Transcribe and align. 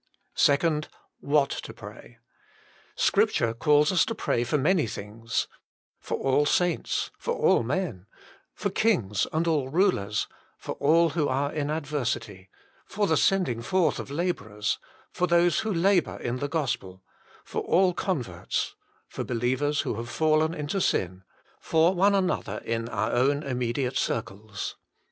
2. 0.33 0.81
What 1.19 1.51
to 1.51 1.75
Pray. 1.75 2.17
Scripture 2.95 3.53
calls 3.53 3.91
us 3.91 4.03
to 4.05 4.15
pray 4.15 4.43
for 4.43 4.57
many 4.57 4.87
things: 4.87 5.47
for 5.99 6.17
all 6.17 6.43
saints; 6.47 7.11
for 7.19 7.35
all 7.35 7.61
men; 7.61 8.07
for 8.55 8.71
kings 8.71 9.27
and 9.31 9.45
all 9.45 9.69
rulers; 9.69 10.27
for 10.57 10.71
all 10.79 11.09
who 11.09 11.27
are 11.27 11.53
in 11.53 11.69
adversity; 11.69 12.49
for 12.87 13.05
the 13.05 13.15
sending 13.15 13.61
forth 13.61 13.99
of 13.99 14.09
labourers; 14.09 14.79
for 15.11 15.27
those 15.27 15.59
who 15.59 15.71
labour 15.71 16.17
in 16.19 16.37
the 16.37 16.47
gospel; 16.49 17.03
for 17.43 17.61
all 17.61 17.93
converts; 17.93 18.73
for 19.07 19.23
believers 19.23 19.81
who 19.81 19.93
have 19.97 20.09
fallen 20.09 20.55
into 20.55 20.81
sin; 20.81 21.23
for 21.59 21.93
one 21.93 22.15
another 22.15 22.57
in 22.65 22.89
our 22.89 23.11
own 23.11 23.43
immediate 23.43 23.97
circles. 23.97 24.77